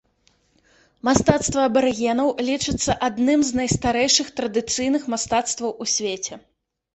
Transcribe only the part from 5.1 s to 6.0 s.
мастацтваў у